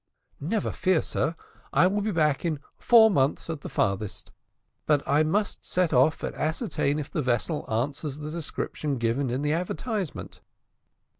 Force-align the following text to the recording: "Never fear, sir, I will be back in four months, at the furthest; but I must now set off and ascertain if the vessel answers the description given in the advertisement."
"Never 0.39 0.71
fear, 0.71 1.03
sir, 1.03 1.35
I 1.71 1.85
will 1.85 2.01
be 2.01 2.09
back 2.11 2.43
in 2.43 2.59
four 2.79 3.11
months, 3.11 3.51
at 3.51 3.61
the 3.61 3.69
furthest; 3.69 4.31
but 4.87 5.07
I 5.07 5.21
must 5.21 5.59
now 5.59 5.61
set 5.61 5.93
off 5.93 6.23
and 6.23 6.33
ascertain 6.35 6.97
if 6.97 7.11
the 7.11 7.21
vessel 7.21 7.71
answers 7.71 8.17
the 8.17 8.31
description 8.31 8.97
given 8.97 9.29
in 9.29 9.43
the 9.43 9.53
advertisement." 9.53 10.41